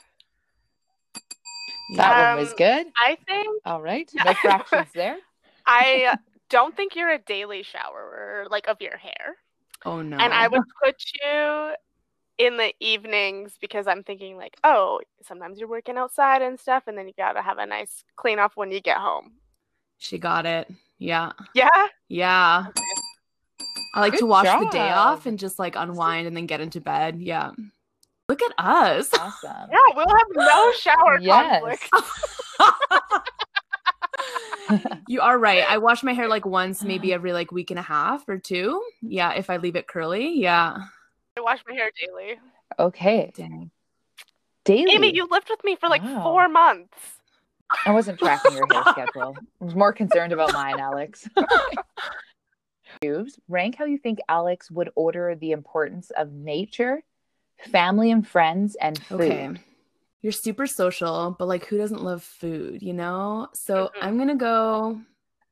[1.95, 2.87] That one was Um, good.
[2.97, 4.09] I think All right.
[4.25, 5.17] No fractions there.
[5.65, 6.17] I
[6.49, 9.35] don't think you're a daily showerer, like of your hair.
[9.85, 10.17] Oh no.
[10.17, 11.73] And I would put you
[12.39, 16.97] in the evenings because I'm thinking like, oh, sometimes you're working outside and stuff, and
[16.97, 19.33] then you gotta have a nice clean off when you get home.
[19.99, 20.69] She got it.
[20.97, 21.33] Yeah.
[21.53, 21.87] Yeah.
[22.09, 22.67] Yeah.
[23.95, 23.99] Okay.
[23.99, 26.61] I like to Good wash the day off and just like unwind and then get
[26.61, 27.21] into bed.
[27.21, 27.51] Yeah.
[28.27, 29.13] Look at us.
[29.13, 29.69] Awesome.
[29.71, 31.61] Yeah, we'll have no shower Yes.
[31.91, 33.29] conflict.
[35.07, 35.63] you are right.
[35.67, 38.81] I wash my hair like once, maybe every like week and a half or two.
[39.01, 40.39] Yeah, if I leave it curly.
[40.39, 40.77] Yeah.
[41.37, 42.39] I wash my hair daily.
[42.79, 43.31] Okay.
[43.35, 43.69] Dang.
[44.65, 44.91] Daily.
[44.93, 46.23] Amy, you lived with me for like Wow.
[46.23, 46.97] four months.
[47.85, 49.35] I wasn't tracking your hair schedule.
[49.61, 51.27] I was more concerned about mine, Alex.
[53.03, 53.39] Choose.
[53.47, 57.03] Rank how you think Alex would order the importance of nature,
[57.71, 59.21] family and friends, and food.
[59.21, 59.49] Okay.
[60.21, 63.49] You're super social, but like who doesn't love food, you know?
[63.53, 64.03] So Mhm.
[64.03, 65.01] I'm gonna go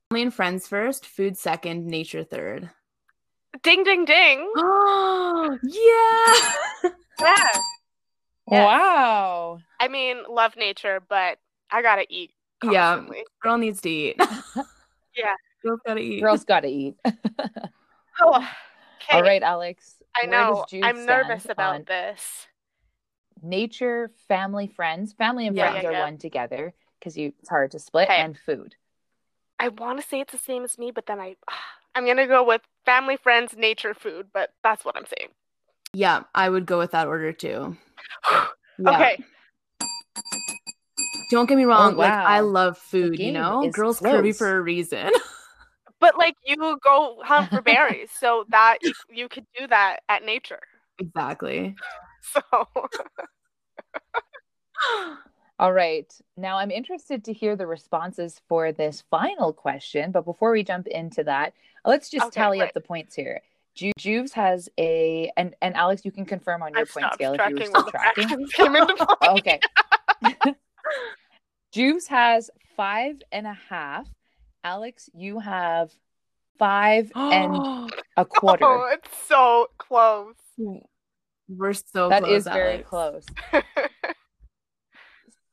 [0.10, 2.70] family and friends first, food second, nature third.
[3.64, 4.50] Ding, ding, ding.
[4.56, 6.92] Oh yeah.
[7.20, 7.62] Yeah.
[8.50, 8.66] Yes.
[8.66, 9.60] Wow.
[9.80, 11.38] I mean, love nature, but
[11.70, 12.32] I gotta eat.
[12.64, 13.06] Yeah.
[13.42, 14.20] Girl needs to eat.
[15.16, 15.36] Yeah.
[15.64, 16.22] Girl's gotta eat.
[16.22, 16.96] Girls got to eat.
[18.20, 19.18] Oh, okay.
[19.18, 19.96] All right, Alex.
[20.16, 20.66] I know.
[20.84, 22.48] I'm nervous about this.
[23.42, 25.14] Nature, family, friends.
[25.14, 25.72] Family and Yeah.
[25.72, 26.00] friends Yeah, are yeah.
[26.02, 28.22] one together because you it's hard to split, Okay.
[28.22, 28.76] and food.
[29.60, 31.36] I want to say it's the same as me, but then I,
[31.96, 34.28] I'm gonna go with family, friends, nature, food.
[34.34, 35.32] But that's what I'm saying.
[35.94, 37.78] Yeah, I would go with that order too.
[38.78, 38.96] Yeah.
[38.96, 39.24] Okay.
[41.30, 41.94] Don't get me wrong.
[41.94, 43.64] Oh, like I love food, you know?
[43.64, 45.12] is Girls curvy for a reason.
[46.02, 50.26] But like you go hunt for berries, so that you, you could do that at
[50.26, 50.60] nature.
[51.00, 51.76] exactly.
[52.24, 52.42] So
[55.60, 56.12] All right.
[56.38, 60.12] Now I'm interested to hear the responses for this final question.
[60.12, 61.54] But before we jump into that,
[61.86, 63.42] let's just Okay, tally up the points here.
[63.76, 67.34] Ju- Juves has a, and, and Alex, you can confirm on your I've point scale
[67.34, 68.48] if you were tracking still tracking.
[68.54, 69.30] came into play.
[69.30, 69.62] Okay.
[71.72, 74.08] Juves has five and a half.
[74.64, 75.92] Alex, you have
[76.58, 77.66] five and
[78.18, 78.66] a quarter.
[78.66, 80.36] Oh, it's so close.
[81.50, 82.90] We're so That close, is very Alex.
[82.90, 83.26] close.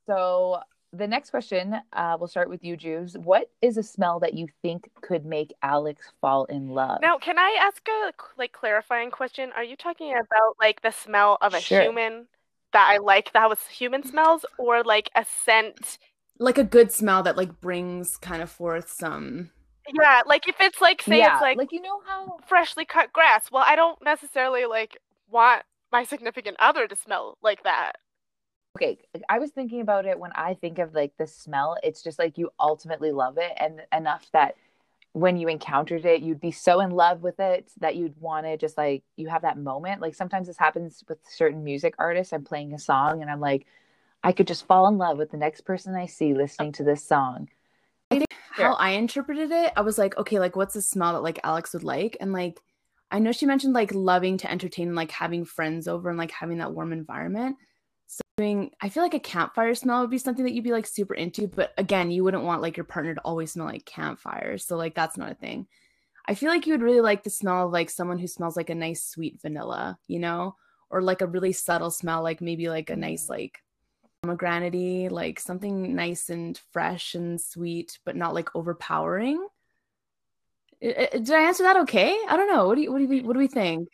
[0.07, 0.63] So
[0.95, 3.17] the next question, uh, we'll start with you, Juves.
[3.19, 7.01] What is a smell that you think could make Alex fall in love?
[7.03, 9.53] Now, can I ask a like clarifying question?
[9.55, 11.83] Are you talking about like the smell of a Sure.
[11.83, 12.27] human
[12.73, 15.99] that I like that was human smells, or like a scent?
[16.39, 19.51] Like a good smell that like brings kind of forth some
[19.93, 23.13] Yeah, like if it's like say yeah, it's like, like you know how freshly cut
[23.13, 23.51] grass.
[23.51, 24.99] Well, I don't necessarily like
[25.31, 27.93] want my significant other to smell like that.
[28.77, 28.99] okay,
[29.29, 32.39] I was thinking about it when I think of like the smell, it's just like
[32.39, 34.57] you ultimately love it and enough that
[35.15, 38.57] when you encountered it, you'd be so in love with it that you'd want to
[38.57, 40.01] just like you have that moment.
[40.03, 42.33] Like sometimes this happens with certain music artists.
[42.33, 43.67] I'm playing a song and I'm like,
[44.23, 47.07] I could just fall in love with the next person I see listening to this
[47.07, 47.49] song.
[48.51, 51.73] how I interpreted it, I was like, okay, like what's the smell that like Alex
[51.73, 52.17] would like?
[52.21, 52.61] And like
[53.11, 56.59] I know she mentioned like loving to entertain, like having friends over and like having
[56.59, 57.57] that warm environment.
[58.07, 60.87] So doing I feel like a campfire smell would be something that you'd be like
[60.87, 64.59] super into, but again, you wouldn't want like your partner to always smell like campfire.
[64.59, 65.67] So like that's not a thing.
[66.27, 68.69] I feel like you would really like the smell of like someone who smells like
[68.69, 70.57] a nice sweet vanilla, you know?
[70.91, 73.63] Or like a really subtle smell, like maybe like a nice like
[74.29, 79.47] pomegranate like something nice and fresh and sweet, but not like overpowering.
[80.83, 82.17] I- I- Did I answer that okay?
[82.29, 82.67] I don't know.
[82.69, 83.89] What do you what do we what do we think?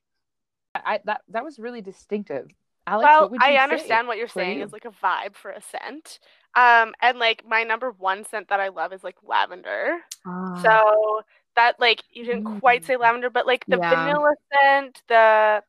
[0.74, 2.48] I that that was really distinctive.
[2.86, 4.64] Alex, well, what would you I say understand what you're saying you?
[4.64, 6.18] is like a vibe for a scent.
[6.54, 9.98] Um, and like my number one scent that I love is like lavender.
[10.26, 11.22] Ah, So
[11.56, 13.00] that like you didn't quite say Mm.
[13.00, 14.04] lavender, but like the Yeah.
[14.04, 15.62] vanilla scent, the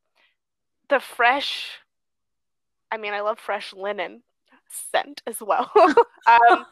[0.90, 1.72] the fresh.
[2.92, 4.22] I mean, I love fresh linen
[4.92, 5.72] scent as well.
[6.28, 6.66] um,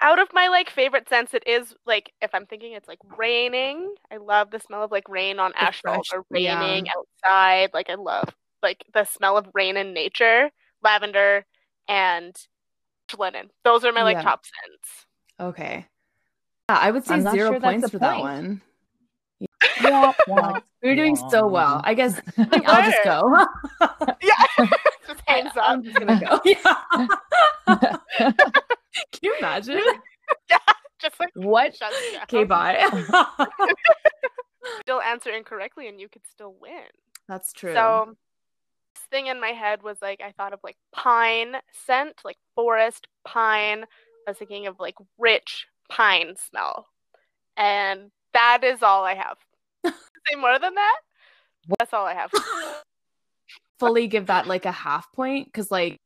[0.00, 3.94] out of my like favorite scents, it is like if I'm thinking it's like raining.
[4.12, 6.60] I love the smell of like rain on The asphalt fresh- or yeah.
[6.60, 7.70] raining outside.
[7.74, 8.28] Like I love
[8.62, 10.50] like the smell of rain in nature,
[10.82, 11.44] lavender,
[11.88, 12.34] and
[13.18, 13.50] linen.
[13.64, 14.22] Those are my like Yeah.
[14.22, 15.06] top scents.
[15.40, 15.86] okay.
[16.68, 18.62] Yeah, I would say I'm zero sure points the for that one.
[19.82, 21.80] Wah, We're doing so well.
[21.84, 23.46] I guess I'll just go.
[24.22, 24.66] Yeah,
[25.06, 25.64] just hands up.
[25.68, 26.40] I'm just gonna go.
[26.44, 27.16] Yeah.
[28.16, 29.80] Can you imagine?
[30.50, 30.58] yeah,
[31.00, 32.22] just like what shut it down.
[32.24, 32.84] Okay, bye.
[34.82, 36.84] Still answer incorrectly and you could still win.
[37.28, 37.74] That's true.
[37.74, 38.16] So
[38.94, 43.08] this thing in my head was like I thought of like pine scent, like forest
[43.24, 43.84] pine.
[44.26, 46.88] I was thinking of like rich pine smell.
[47.56, 49.36] And that is all I have.
[50.28, 51.00] Say more than that?
[51.78, 52.30] That's all I have.
[53.82, 55.96] fully give that like a half point because like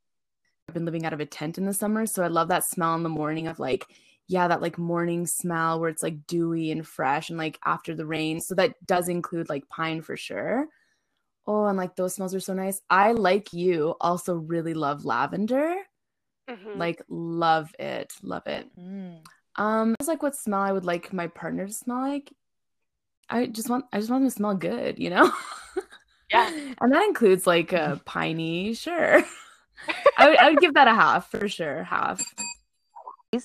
[0.66, 2.94] I've been living out of a tent in the summer, so I love that smell
[2.94, 3.84] in the morning of like
[4.28, 8.06] yeah, that like morning smell where it's like dewy and fresh and like after the
[8.06, 8.40] rain.
[8.40, 10.66] So that does include like pine for sure.
[11.46, 12.80] Oh, and like those smells are so nice.
[12.88, 15.76] I like you also really love lavender.
[16.48, 16.76] Mhm.
[16.78, 18.14] Like love it.
[18.22, 18.68] Love it.
[18.78, 19.20] Mm.
[19.56, 22.32] Um it's like what smell I would like my partner to smell like.
[23.28, 25.32] I just want I just want them to smell good, you know?
[26.30, 26.50] Yeah.
[26.80, 29.22] And that includes like a piney, sure.
[30.18, 31.84] I would I would give that a half for sure.
[31.84, 32.22] Half.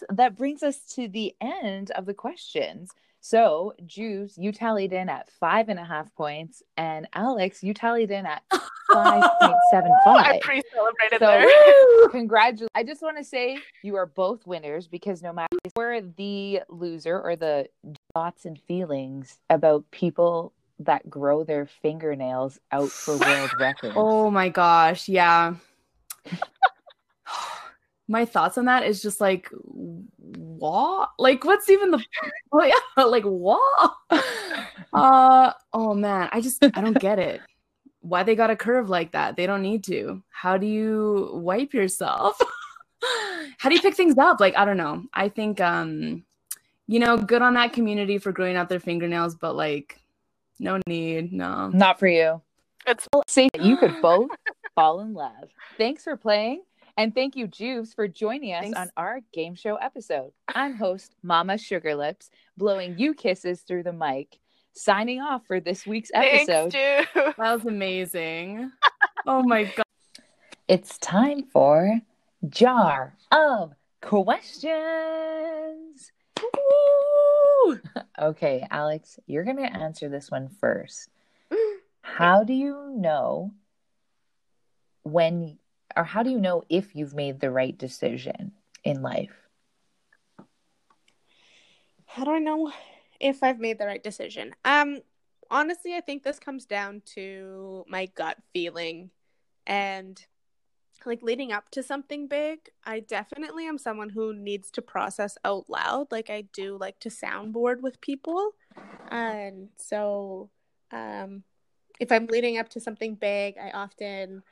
[0.09, 2.91] That brings us to the end of the questions.
[3.23, 8.09] So, Juves, you tallied in at five and a half points, and Alex, you tallied
[8.09, 8.41] in at
[8.91, 12.09] five point seven I pre-celebrated So, there.
[12.09, 12.69] congratulations!
[12.73, 16.61] I just want to say you are both winners because no matter if we're the
[16.67, 17.67] loser or the
[18.13, 23.93] thoughts and feelings about people that grow their fingernails out for world records.
[23.97, 25.55] Oh my gosh, yeah.
[28.07, 29.49] My thoughts on that is just like
[30.17, 31.11] what?
[31.17, 32.03] Like what's even the
[32.51, 32.63] oh
[32.97, 33.93] yeah, like what?
[34.93, 37.41] Uh oh man, I just I don't get it.
[38.01, 39.37] Why they got a curve like that?
[39.37, 40.21] They don't need to.
[40.29, 42.37] How do you wipe yourself?
[43.59, 44.39] How do you pick things up?
[44.39, 45.03] Like I don't know.
[45.13, 46.25] I think um
[46.91, 49.97] you know, good on that community for growing out their fingernails, but like
[50.59, 51.69] no need, no.
[51.69, 52.41] Not for you.
[52.85, 53.49] It's safe.
[53.57, 54.29] you could both
[54.75, 55.47] fall in love.
[55.77, 56.63] Thanks for playing.
[56.97, 58.77] And thank you, Juves, for joining us Thanks.
[58.77, 60.33] on our game show episode.
[60.53, 64.37] I'm host Mama Sugarlips, blowing you kisses through the mic.
[64.73, 66.71] Signing off for this week's thanks, episode.
[66.71, 67.05] Ju.
[67.37, 68.69] That was amazing.
[69.25, 69.85] Oh my god.
[70.67, 72.01] It's time for
[72.49, 74.71] Jar of Questions.
[78.19, 81.09] Okay, Alex, you're going to answer this one first.
[82.01, 83.51] How do you know
[85.03, 85.57] when,
[85.95, 88.51] or how do you know if you've made the right decision
[88.83, 89.33] in life?
[92.05, 92.71] How do I know
[93.19, 94.53] if I've made the right decision?
[94.65, 94.99] Um,
[95.49, 99.09] honestly, I think this comes down to my gut feeling
[99.65, 100.23] and
[101.05, 102.69] like leading up to something big.
[102.85, 106.07] I definitely am someone who needs to process out loud.
[106.11, 108.51] Like I do like to soundboard with people.
[109.09, 110.49] And so
[110.91, 111.43] um
[111.99, 114.43] if I'm leading up to something big, I often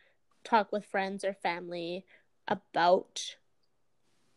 [0.43, 2.05] talk with friends or family
[2.47, 3.35] about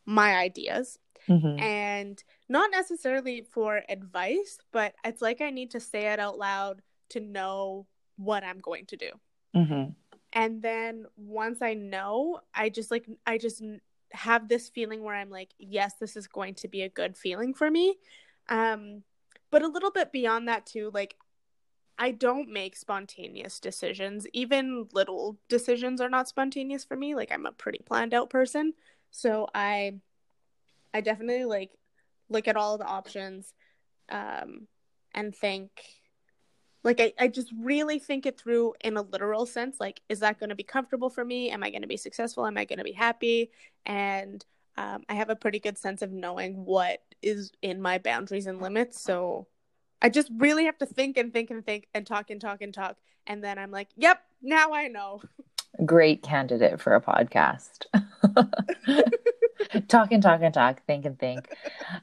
[0.05, 0.99] my ideas
[1.29, 1.61] Mhm.
[1.61, 6.83] and not necessarily for advice, but it's like I need to say it out loud
[7.11, 9.11] to know what I'm going to do.
[9.55, 9.95] Mhm.
[10.33, 13.63] And then once I know, I just like I just
[14.13, 17.55] have this feeling where I'm like, yes, this is going to be a good feeling
[17.55, 17.97] for me.
[18.49, 19.03] Um
[19.51, 21.17] but a little bit beyond that too, like
[21.99, 24.27] I don't make spontaneous decisions.
[24.33, 27.15] Even little decisions are not spontaneous for me.
[27.15, 28.73] Like I'm a pretty planned out person.
[29.11, 29.95] So I
[30.95, 31.71] I definitely like
[32.29, 33.53] look at all the options
[34.09, 34.67] um
[35.15, 35.71] and think
[36.85, 40.39] like I, I just really think it through in a literal sense like is that
[40.39, 42.79] going to be comfortable for me am i going to be successful am i going
[42.79, 43.51] to be happy
[43.87, 44.45] and
[44.77, 48.61] um, i have a pretty good sense of knowing what is in my boundaries and
[48.61, 49.47] limits so
[50.01, 52.75] i just really have to think and think and think and talk and talk and
[52.75, 55.21] talk and then i'm like yep now i know
[55.87, 57.87] Great candidate for a podcast.
[59.89, 61.49] talk and talk and talk, think and think.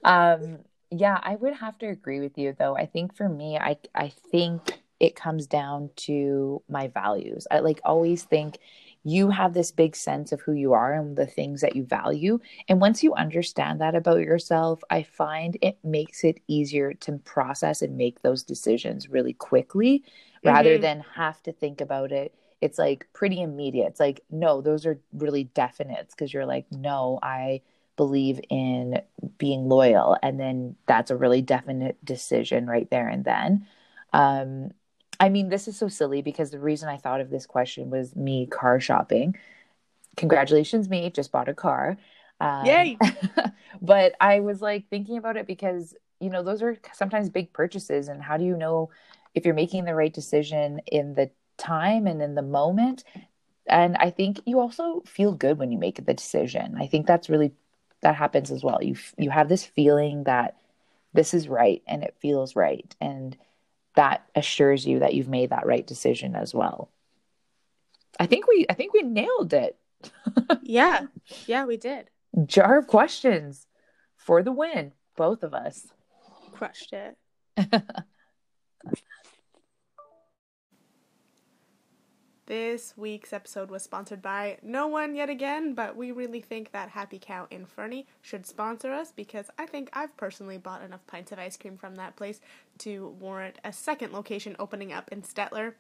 [0.04, 0.60] Um,
[0.92, 2.76] yeah, I would have to agree with you though.
[2.76, 7.48] I think for me, I I think it comes down to my values.
[7.52, 8.58] I like always think
[9.04, 12.40] you have this big sense of who you are and the things that you value.
[12.68, 17.82] And once you understand that about yourself, I find it makes it easier to process
[17.82, 20.04] and make those decisions really quickly
[20.44, 20.80] rather Mhm.
[20.80, 23.88] than have to think about it it's like pretty immediate.
[23.88, 27.62] It's like, no, those are really definites because you're like, no, I
[28.00, 29.02] believe in
[29.38, 30.16] being loyal.
[30.24, 33.68] And then that's a really definite decision right there and then.
[34.14, 34.72] Um,
[35.20, 38.16] I mean, this is so silly because the reason I thought of this question was
[38.16, 39.36] me car shopping.
[40.16, 41.98] Congratulations, me, just bought a car.
[42.40, 42.98] Um, Yay.
[43.82, 48.08] but I was like thinking about it because, you know, those are sometimes big purchases.
[48.08, 48.92] And how do you know
[49.36, 53.04] if you're making the right decision in the time and in the moment
[53.68, 57.30] and i think you also feel good when you make the decision i think that's
[57.30, 57.52] really
[58.02, 60.56] that happens as well you you have this feeling that
[61.14, 63.38] this is right and it feels right and
[63.96, 66.90] that assures you that you've made that right decision as well.
[68.20, 69.78] I think we I think we nailed it.
[70.62, 71.08] yeah.
[71.48, 72.10] Yeah, we did.
[72.46, 73.68] Jar of questions
[74.16, 75.88] for the win, both of us.
[76.54, 77.18] Crushed it.
[82.50, 86.90] This week's episode was sponsored by no one yet again, but we really think that
[86.90, 91.32] Happy Cow in Fernie should sponsor us because I think I've personally bought enough pints
[91.32, 92.42] of ice cream from that place
[92.80, 95.76] to warrant a second location opening up in Stettler.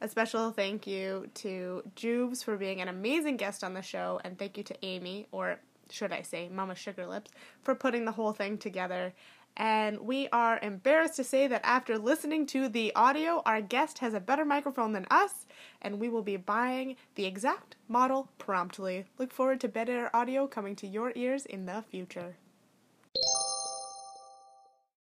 [0.00, 4.38] A special thank you to Juves for being an amazing guest on the show, and
[4.38, 5.58] thank you to Amy, or
[5.90, 9.12] should I say Mama Sugar Lips, for putting the whole thing together.
[9.56, 14.12] And we are embarrassed to say that after listening to the audio, our guest has
[14.12, 15.46] a better microphone than us,
[15.80, 19.04] and we will be buying the exact model promptly.
[19.16, 22.36] Look forward to better audio coming to your ears in the future.